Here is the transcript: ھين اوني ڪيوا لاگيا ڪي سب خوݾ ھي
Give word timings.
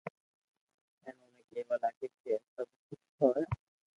ھين 1.01 1.15
اوني 1.23 1.43
ڪيوا 1.51 1.75
لاگيا 1.81 2.09
ڪي 2.21 2.33
سب 2.53 2.67
خوݾ 3.17 3.33
ھي 3.39 3.45